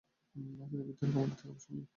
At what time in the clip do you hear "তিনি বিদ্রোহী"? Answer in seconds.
0.35-1.11